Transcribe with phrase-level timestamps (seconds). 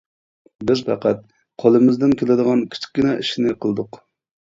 [0.71, 1.21] بىز پەقەت
[1.65, 4.07] قۇلىمىزدىن كېلىدىغان كىچىككىنە ئىشنى قىلدۇق.